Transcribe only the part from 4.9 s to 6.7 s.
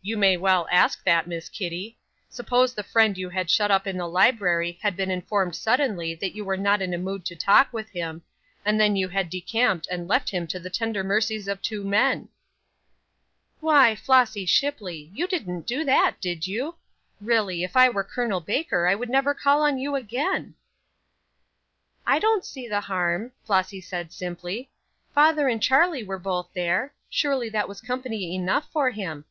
been informed suddenly that you were